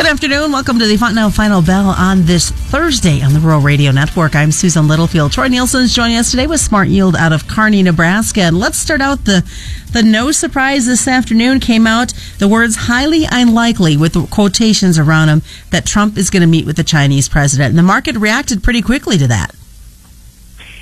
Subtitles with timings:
[0.00, 0.50] Good afternoon.
[0.50, 4.34] Welcome to the Fontanelle Final Bell on this Thursday on the Rural Radio Network.
[4.34, 5.30] I'm Susan Littlefield.
[5.30, 8.40] Troy Nielson is joining us today with Smart Yield out of Kearney, Nebraska.
[8.40, 9.44] And let's start out the
[9.92, 12.14] the no surprise this afternoon came out.
[12.38, 16.76] The words highly unlikely with quotations around them that Trump is going to meet with
[16.76, 17.68] the Chinese president.
[17.68, 19.54] And the market reacted pretty quickly to that.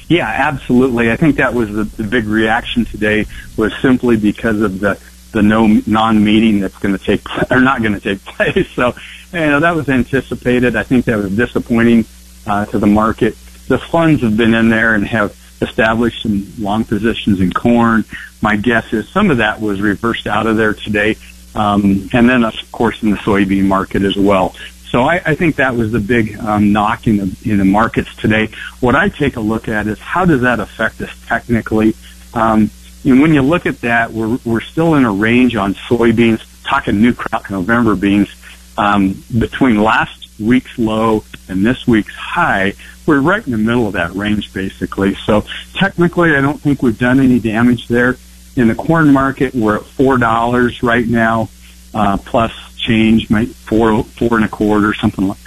[0.07, 1.11] Yeah, absolutely.
[1.11, 3.27] I think that was the, the big reaction today
[3.57, 4.97] was simply because of the
[5.33, 8.69] the no non-meeting that's going to take or not going to take place.
[8.71, 8.95] So,
[9.33, 10.77] you know, that was anticipated.
[10.77, 12.07] I think that was disappointing
[12.47, 13.37] uh, to the market.
[13.69, 18.05] The funds have been in there and have established some long positions in corn.
[18.41, 21.17] My guess is some of that was reversed out of there today,
[21.55, 24.55] um, and then of course in the soybean market as well.
[24.91, 28.15] So I, I think that was the big um, knock in the in the markets
[28.17, 28.48] today.
[28.81, 31.95] What I take a look at is how does that affect us technically.
[32.33, 32.70] Um,
[33.09, 37.01] and when you look at that, we're, we're still in a range on soybeans, talking
[37.01, 38.28] new crop November beans,
[38.77, 42.75] um, between last week's low and this week's high,
[43.06, 45.14] we're right in the middle of that range basically.
[45.14, 48.17] So technically, I don't think we've done any damage there.
[48.56, 51.48] In the corn market, we're at four dollars right now,
[51.95, 55.39] uh, plus change, maybe four four and a quarter, something like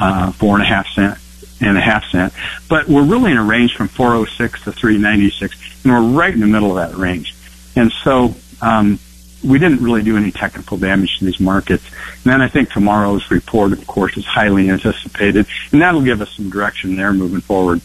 [0.00, 1.18] uh, four and a half cent
[1.60, 2.32] and a half cent.
[2.68, 6.46] But we're really in a range from 406 to 396, and we're right in the
[6.46, 7.34] middle of that range.
[7.76, 8.98] And so um,
[9.44, 11.84] we didn't really do any technical damage to these markets.
[12.24, 16.30] And then I think tomorrow's report, of course, is highly anticipated, and that'll give us
[16.32, 17.80] some direction there moving forward.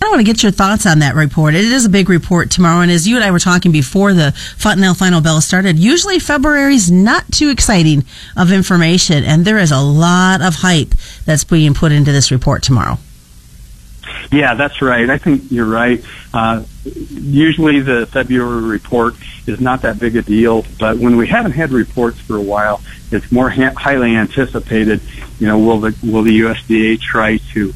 [0.00, 1.54] I want to get your thoughts on that report.
[1.54, 4.32] It is a big report tomorrow, and as you and I were talking before the
[4.56, 8.04] Fontanelle Final Bell started, usually February is not too exciting
[8.36, 10.90] of information, and there is a lot of hype
[11.24, 12.98] that's being put into this report tomorrow.
[14.30, 15.08] Yeah, that's right.
[15.10, 16.02] I think you're right.
[16.32, 19.14] Uh, usually the February report
[19.46, 22.80] is not that big a deal, but when we haven't had reports for a while,
[23.10, 25.00] it's more ha- highly anticipated.
[25.38, 27.72] You know, will the will the USDA try to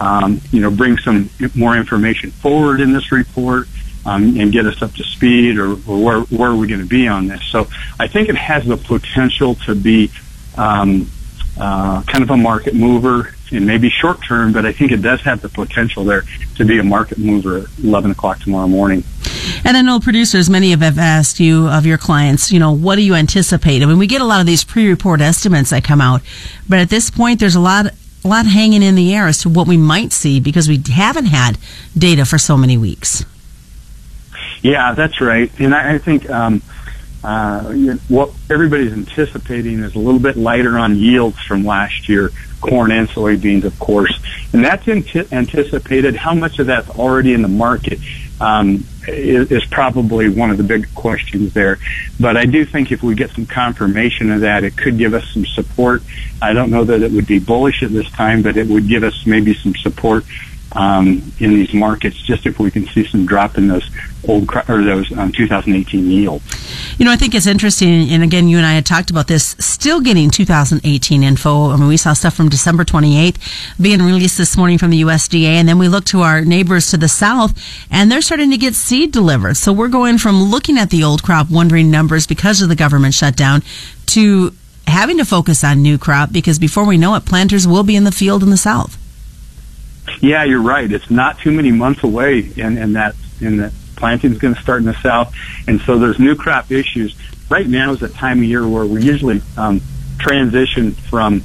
[0.00, 3.68] um, you know, bring some more information forward in this report
[4.06, 6.86] um, and get us up to speed, or, or where, where are we going to
[6.86, 7.44] be on this?
[7.44, 7.68] So
[7.98, 10.10] I think it has the potential to be
[10.56, 11.10] um,
[11.58, 15.20] uh, kind of a market mover and maybe short term, but I think it does
[15.22, 16.24] have the potential there
[16.56, 19.04] to be a market mover at 11 o'clock tomorrow morning.
[19.64, 22.96] And I know producers, many of have asked you of your clients, you know, what
[22.96, 23.82] do you anticipate?
[23.82, 26.22] I mean, we get a lot of these pre-report estimates that come out,
[26.68, 27.92] but at this point, there's a lot
[28.24, 31.26] a lot hanging in the air as to what we might see because we haven't
[31.26, 31.58] had
[31.96, 33.24] data for so many weeks.
[34.62, 35.50] Yeah, that's right.
[35.58, 36.62] And I, I think um,
[37.22, 42.08] uh, you know, what everybody's anticipating is a little bit lighter on yields from last
[42.08, 44.18] year, corn and soybeans, of course.
[44.52, 46.16] And that's anticipated.
[46.16, 47.98] How much of that's already in the market?
[48.40, 51.78] Um, is, is probably one of the big questions there.
[52.18, 55.28] But I do think if we get some confirmation of that, it could give us
[55.28, 56.02] some support.
[56.40, 59.04] I don't know that it would be bullish at this time, but it would give
[59.04, 60.24] us maybe some support
[60.72, 63.88] um, in these markets, just if we can see some drop in those
[64.28, 66.44] old or those um, 2018 yields.
[66.98, 69.56] You know, I think it's interesting, and again, you and I had talked about this.
[69.58, 71.70] Still getting 2018 info.
[71.70, 73.38] I mean, we saw stuff from December 28th
[73.80, 76.96] being released this morning from the USDA, and then we look to our neighbors to
[76.96, 77.58] the south,
[77.90, 79.56] and they're starting to get seed delivered.
[79.56, 83.14] So we're going from looking at the old crop, wondering numbers because of the government
[83.14, 83.62] shutdown,
[84.06, 84.54] to
[84.86, 88.04] having to focus on new crop because before we know it, planters will be in
[88.04, 88.98] the field in the south.
[90.20, 90.90] Yeah, you're right.
[90.90, 94.60] It's not too many months away, and and that and that planting is going to
[94.60, 95.34] start in the south,
[95.66, 97.16] and so there's new crop issues.
[97.48, 99.80] Right now is a time of year where we usually um,
[100.18, 101.40] transition from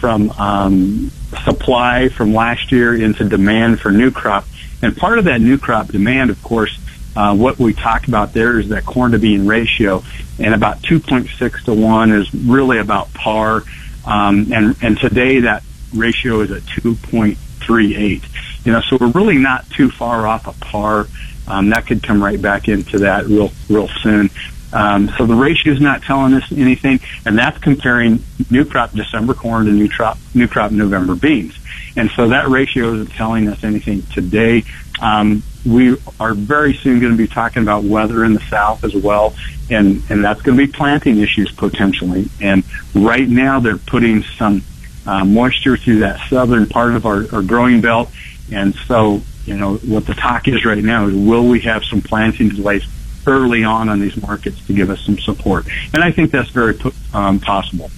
[0.00, 1.10] from um,
[1.44, 4.44] supply from last year into demand for new crop,
[4.82, 6.76] and part of that new crop demand, of course,
[7.14, 10.02] uh, what we talked about there is that corn to bean ratio,
[10.40, 13.62] and about 2.6 to one is really about par,
[14.04, 15.62] um, and and today that
[15.94, 18.24] ratio is at 2.0 three eight.
[18.64, 21.06] You know, so we're really not too far off a par.
[21.48, 24.30] Um, that could come right back into that real real soon.
[24.72, 29.34] Um, so the ratio is not telling us anything, and that's comparing new crop December
[29.34, 31.58] corn to new crop new crop November beans.
[31.96, 34.64] And so that ratio isn't telling us anything today.
[35.00, 38.94] Um, we are very soon going to be talking about weather in the south as
[38.94, 39.34] well,
[39.70, 42.28] and and that's going to be planting issues potentially.
[42.40, 42.64] And
[42.94, 44.62] right now they're putting some
[45.06, 48.10] uh, moisture through that southern part of our, our growing belt.
[48.52, 52.00] And so, you know, what the talk is right now is will we have some
[52.00, 52.86] planting delays
[53.26, 55.66] early on on these markets to give us some support.
[55.92, 56.78] And I think that's very
[57.12, 57.90] um, possible.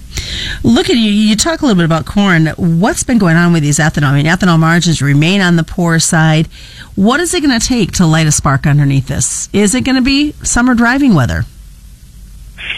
[0.63, 1.11] Look at you.
[1.11, 2.47] You talk a little bit about corn.
[2.57, 4.09] What's been going on with these ethanol?
[4.09, 6.47] I mean, ethanol margins remain on the poor side.
[6.95, 9.49] What is it going to take to light a spark underneath this?
[9.53, 11.45] Is it going to be summer driving weather?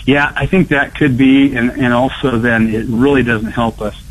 [0.06, 4.02] Yeah, I think that could be, and, and also then it really doesn't help us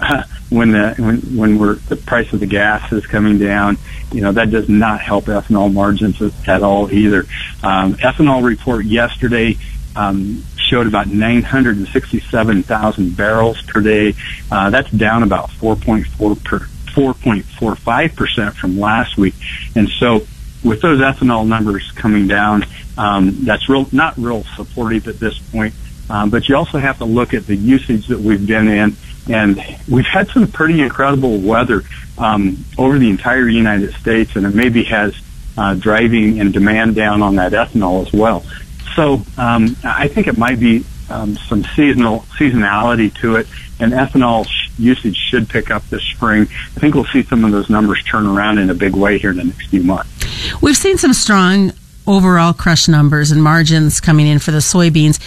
[0.50, 3.78] when the when when we're the price of the gas is coming down.
[4.12, 7.20] You know that does not help ethanol margins at all either.
[7.62, 9.56] Um, ethanol report yesterday
[9.96, 14.14] um, showed about 967,000 barrels per day.
[14.50, 16.58] Uh, that's down about 4.4 per
[16.90, 19.34] 4.45 percent from last week,
[19.76, 20.26] and so
[20.64, 22.64] with those ethanol numbers coming down,
[22.98, 25.74] um, that's real not real supportive at this point.
[26.10, 28.96] Um, but you also have to look at the usage that we've been in,
[29.28, 31.82] and we've had some pretty incredible weather
[32.18, 35.14] um, over the entire United States, and it maybe has
[35.56, 38.44] uh, driving and demand down on that ethanol as well.
[38.96, 43.46] So um, I think it might be um, some seasonal seasonality to it,
[43.78, 46.42] and ethanol sh- usage should pick up this spring.
[46.42, 49.30] I think we'll see some of those numbers turn around in a big way here
[49.30, 50.10] in the next few months.
[50.60, 51.72] We've seen some strong
[52.06, 55.20] overall crush numbers and margins coming in for the soybeans.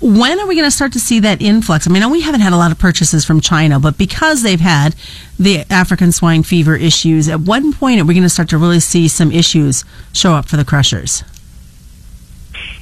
[0.00, 1.88] When are we going to start to see that influx?
[1.88, 4.94] I mean, we haven't had a lot of purchases from China, but because they've had
[5.38, 8.80] the African swine fever issues, at one point are we going to start to really
[8.80, 11.24] see some issues show up for the crushers?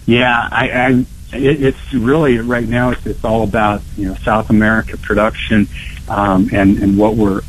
[0.04, 2.90] Yeah, I, I it, it's really right now.
[2.90, 5.68] It's, it's all about you know South America production
[6.08, 7.40] um, and and what we're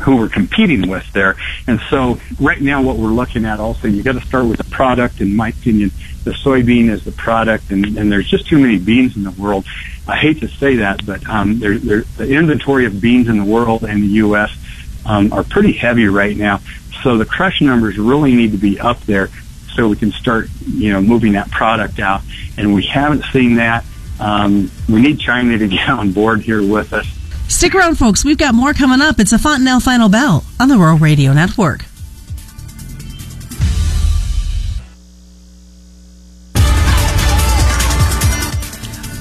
[0.00, 1.36] who we're competing with there.
[1.66, 5.20] And so right now, what we're looking at also, you got to start with product.
[5.20, 5.92] In my opinion,
[6.24, 9.64] the soybean is the product, and, and there's just too many beans in the world.
[10.06, 13.44] I hate to say that, but um, there, there, the inventory of beans in the
[13.44, 14.50] world and the U.S.
[15.06, 16.60] Um, are pretty heavy right now.
[17.02, 19.28] So the crush numbers really need to be up there
[19.74, 22.22] so we can start, you know, moving that product out.
[22.56, 23.84] And we haven't seen that.
[24.20, 27.06] Um, we need China to get on board here with us.
[27.48, 28.24] Stick around, folks.
[28.24, 29.18] We've got more coming up.
[29.18, 31.84] It's a Fontanelle Final Bell on the Rural Radio Network.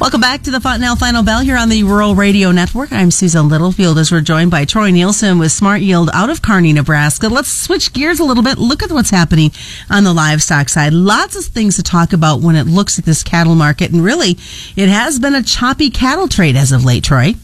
[0.02, 2.92] Welcome back to the Fontanelle Final Bell here on the Rural Radio Network.
[2.92, 6.74] I'm Susan Littlefield as we're joined by Troy Nielson with Smart Yield out of Kearney,
[6.74, 7.28] Nebraska.
[7.30, 8.58] Let's switch gears a little bit.
[8.58, 9.52] Look at what's happening
[9.92, 10.92] on the livestock side.
[10.92, 13.92] Lots of things to talk about when it looks at this cattle market.
[13.92, 14.32] And really,
[14.76, 17.36] it has been a choppy cattle trade as of late, Troy.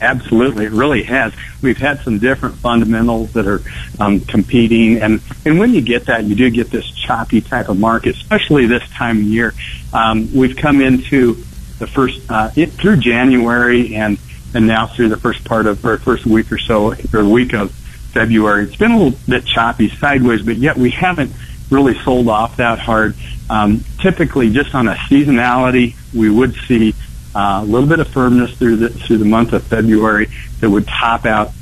[0.00, 1.32] Absolutely, it really has.
[1.62, 3.62] We've had some different fundamentals that are
[4.00, 7.78] um, competing, and and when you get that, you do get this choppy type of
[7.78, 9.54] market, especially this time of year.
[9.94, 11.34] Um, we've come into
[11.78, 14.18] the first uh, it, through January and
[14.52, 17.70] and now through the first part of or first week or so or week of
[17.70, 18.64] February.
[18.64, 21.32] It's been a little bit choppy sideways, but yet we haven't
[21.70, 23.14] really sold off that hard.
[23.48, 26.94] Um, typically, just on a seasonality, we would see
[27.34, 30.28] uh, a little bit of firmness through the through the month of February
[30.60, 31.52] that would top out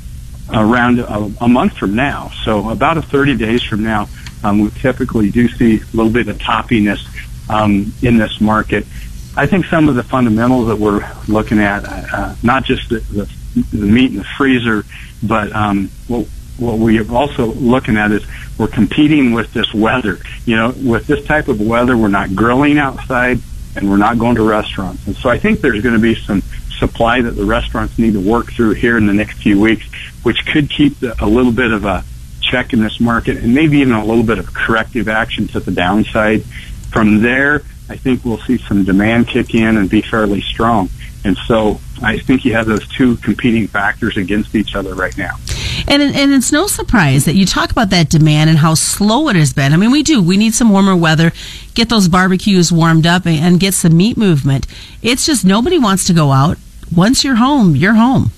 [0.51, 2.31] around a, a month from now.
[2.43, 4.09] So about a 30 days from now,
[4.43, 7.12] um, we typically do see a little bit of toppiness
[7.49, 8.85] um, in this market.
[9.35, 13.29] I think some of the fundamentals that we're looking at, uh, not just the, the,
[13.75, 14.85] the meat in the freezer,
[15.23, 18.25] but um, what, what we are also looking at is
[18.57, 20.19] we're competing with this weather.
[20.45, 23.39] You know, with this type of weather, we're not grilling outside
[23.75, 25.07] and we're not going to restaurants.
[25.07, 26.41] And so I think there's going to be some
[26.77, 29.85] supply that the restaurants need to work through here in the next few weeks,
[30.21, 32.03] which could keep the, a little bit of a
[32.41, 35.71] check in this market and maybe even a little bit of corrective action to the
[35.71, 36.43] downside.
[36.93, 40.89] From there, I think we'll see some demand kick in and be fairly strong.
[41.25, 45.37] And so I think you have those two competing factors against each other right now.
[45.87, 49.35] And and it's no surprise that you talk about that demand and how slow it
[49.35, 49.73] has been.
[49.73, 50.21] I mean, we do.
[50.21, 51.31] We need some warmer weather,
[51.73, 54.67] get those barbecues warmed up, and get some meat movement.
[55.01, 56.57] It's just nobody wants to go out.
[56.95, 58.31] Once you're home, you're home.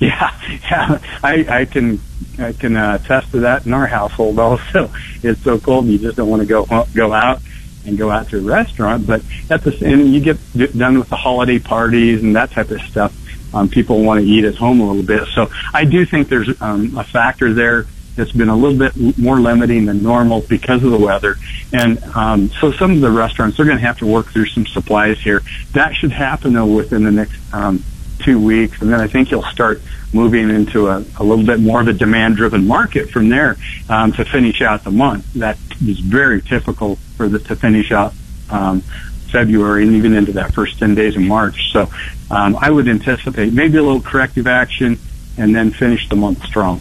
[0.06, 0.34] Yeah,
[0.70, 0.98] yeah.
[1.22, 2.00] I, I can
[2.38, 4.38] I can uh, attest to that in our household.
[4.38, 4.90] Also,
[5.22, 6.64] it's so cold, you just don't want to go
[6.94, 7.42] go out
[7.84, 9.06] and go out to a restaurant.
[9.06, 10.38] But at the and you get
[10.76, 13.14] done with the holiday parties and that type of stuff.
[13.52, 15.28] Um, people want to eat at home a little bit.
[15.34, 19.40] So I do think there's um, a factor there that's been a little bit more
[19.40, 21.36] limiting than normal because of the weather.
[21.72, 24.66] And um, so some of the restaurants they're going to have to work through some
[24.66, 25.42] supplies here.
[25.72, 27.82] That should happen though within the next um,
[28.22, 29.80] two weeks, and then I think you'll start
[30.12, 33.56] moving into a, a little bit more of a demand-driven market from there
[33.88, 35.32] um, to finish out the month.
[35.34, 38.14] That is very typical for the to finish out
[38.50, 38.82] um,
[39.30, 41.72] February and even into that first 10 days of March.
[41.72, 41.88] So
[42.30, 44.98] um, I would anticipate maybe a little corrective action
[45.38, 46.80] and then finish the month strong.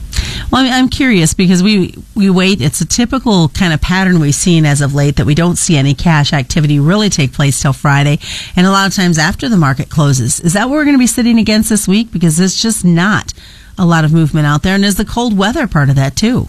[0.51, 2.59] Well, I'm curious because we we wait.
[2.59, 5.77] It's a typical kind of pattern we've seen as of late that we don't see
[5.77, 8.17] any cash activity really take place till Friday,
[8.55, 10.39] and a lot of times after the market closes.
[10.39, 12.11] Is that what we're going to be sitting against this week?
[12.11, 13.31] Because it's just not
[13.77, 16.47] a lot of movement out there, and is the cold weather part of that too?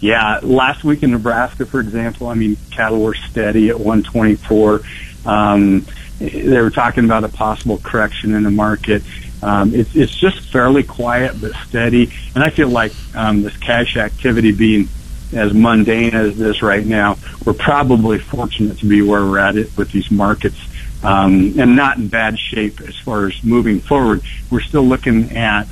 [0.00, 4.80] Yeah, last week in Nebraska, for example, I mean, cattle were steady at 124.
[5.26, 5.84] Um,
[6.18, 9.02] they were talking about a possible correction in the market.
[9.42, 13.96] Um, it's, it's just fairly quiet but steady, and I feel like um, this cash
[13.96, 14.88] activity being
[15.32, 19.76] as mundane as this right now, we're probably fortunate to be where we're at it
[19.76, 20.56] with these markets,
[21.02, 24.22] um, and not in bad shape as far as moving forward.
[24.50, 25.68] We're still looking at.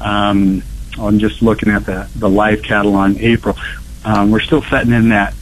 [0.00, 0.62] Um,
[0.98, 3.56] I'm just looking at the the live cattle on April.
[4.04, 5.34] Um, we're still setting in that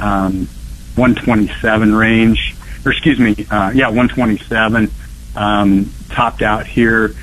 [0.00, 0.48] um,
[0.96, 2.54] 127 range,
[2.84, 4.90] or excuse me, uh, yeah, 127
[5.34, 7.14] um, topped out here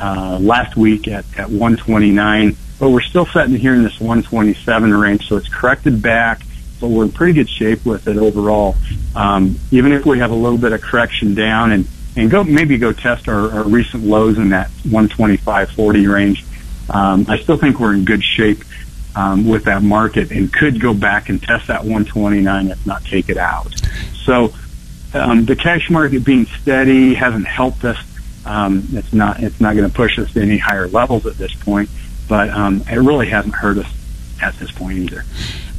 [0.00, 5.28] uh, last week at, at 129, but we're still sitting here in this 127 range,
[5.28, 6.42] so it's corrected back,
[6.80, 8.76] but we're in pretty good shape with it overall.
[9.14, 11.86] Um, even if we have a little bit of correction down and,
[12.16, 16.44] and go maybe go test our, our recent lows in that 125.40 range,
[16.90, 18.62] um, I still think we're in good shape
[19.16, 23.28] um, with that market and could go back and test that 129 if not take
[23.28, 23.72] it out.
[24.24, 24.52] So
[25.14, 27.98] um, the cash market being steady hasn't helped us.
[28.46, 31.52] Um, it's not it's not going to push us to any higher levels at this
[31.54, 31.90] point,
[32.28, 33.92] but um, it really hasn't hurt us
[34.40, 35.24] at this point either.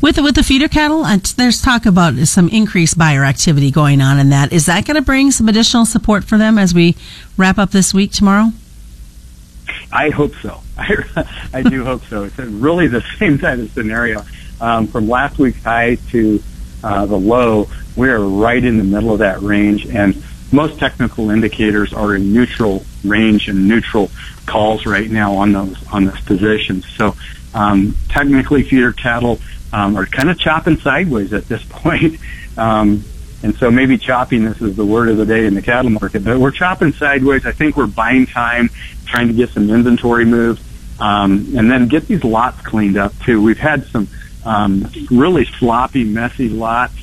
[0.02, 4.20] With with the feeder cattle, uh, there's talk about some increased buyer activity going on
[4.20, 4.54] in that.
[4.54, 6.96] Is that going to bring some additional support for them as we
[7.38, 8.52] wrap up this week tomorrow?
[9.92, 10.62] I hope so.
[10.78, 12.26] I, I do hope so.
[12.26, 14.24] It's really the same type of scenario.
[14.60, 16.44] Um, from last week's high to
[16.84, 20.16] uh, the low, we are right in the middle of that range, and
[20.52, 24.12] most technical indicators are in neutral range and neutral
[24.46, 26.86] calls right now on those on those positions.
[26.96, 27.16] So
[27.54, 29.40] um, technically, feeder cattle
[29.74, 32.20] um, are kind of chopping sideways at this point.
[32.58, 33.04] Um,
[33.44, 36.24] and so maybe chopping this is the word of the day in the cattle market,
[36.24, 37.46] but we're chopping sideways.
[37.46, 38.70] I think we're buying time,
[39.06, 40.62] trying to get some inventory moved,
[41.00, 43.42] um, and then get these lots cleaned up too.
[43.42, 44.08] We've had some
[44.44, 46.96] um, really sloppy, messy lots,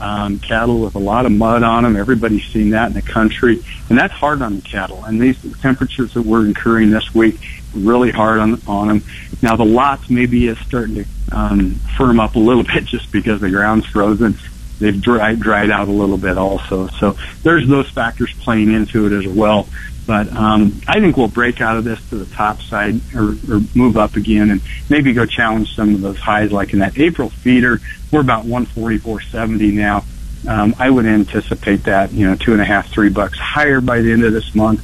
[0.00, 1.96] um, cattle with a lot of mud on them.
[1.96, 5.04] Everybody's seen that in the country, and that's hard on the cattle.
[5.04, 7.38] And these temperatures that we're incurring this week,
[7.74, 9.02] really hard on on them.
[9.42, 13.40] Now the lots maybe is starting to um, firm up a little bit just because
[13.40, 14.36] the ground's frozen
[14.78, 16.88] they've dried dried out a little bit also.
[16.88, 19.68] So there's those factors playing into it as well.
[20.08, 23.60] But um, I think we'll break out of this to the top side or, or
[23.74, 27.28] move up again and maybe go challenge some of those highs like in that April
[27.28, 27.78] feeder.
[28.10, 30.04] We're about 144.70 now.
[30.48, 34.00] Um, I would anticipate that, you know, two and a half, three bucks higher by
[34.00, 34.82] the end of this month,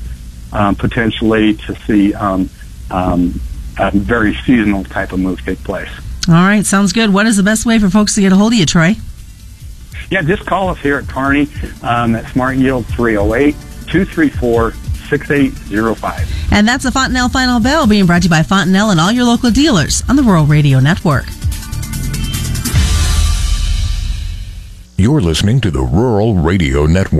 [0.52, 2.50] um, potentially to see um,
[2.90, 3.40] um,
[3.78, 5.88] a very seasonal type of move take place.
[6.28, 7.14] All right, sounds good.
[7.14, 8.96] What is the best way for folks to get a hold of you, Troy?
[10.10, 11.48] Yeah, just call us here at Kearney
[11.82, 13.54] um, at Smart Yield 308
[13.86, 14.74] 234
[15.18, 16.52] 6805.
[16.52, 19.24] And that's the Fontanelle Final Bell being brought to you by Fontanelle and all your
[19.24, 21.24] local dealers on the Rural Radio Network.
[24.96, 27.14] You're listening to the Rural Radio Network.